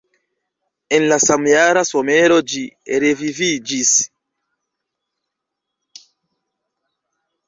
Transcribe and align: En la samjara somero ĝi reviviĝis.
En 0.97 1.03
la 1.09 1.17
samjara 1.23 1.83
somero 1.89 2.39
ĝi 2.53 2.63
reviviĝis. 3.03 3.91